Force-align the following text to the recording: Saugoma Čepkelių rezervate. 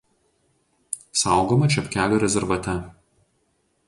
Saugoma 1.23 1.69
Čepkelių 1.75 2.21
rezervate. 2.23 2.75